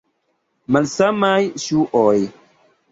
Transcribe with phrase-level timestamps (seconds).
[0.77, 2.19] Malsamaj ŝuoj.